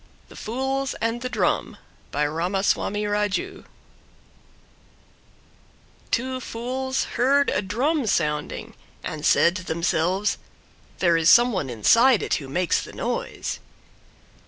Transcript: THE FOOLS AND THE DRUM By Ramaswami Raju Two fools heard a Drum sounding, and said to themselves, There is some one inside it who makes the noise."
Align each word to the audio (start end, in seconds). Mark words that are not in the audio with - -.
THE 0.29 0.35
FOOLS 0.35 0.95
AND 0.99 1.21
THE 1.21 1.29
DRUM 1.29 1.77
By 2.09 2.25
Ramaswami 2.25 3.03
Raju 3.05 3.65
Two 6.09 6.39
fools 6.39 7.03
heard 7.03 7.51
a 7.51 7.61
Drum 7.61 8.07
sounding, 8.07 8.73
and 9.03 9.23
said 9.23 9.55
to 9.57 9.63
themselves, 9.63 10.39
There 10.97 11.17
is 11.17 11.29
some 11.29 11.51
one 11.51 11.69
inside 11.69 12.23
it 12.23 12.33
who 12.33 12.49
makes 12.49 12.81
the 12.81 12.93
noise." 12.93 13.59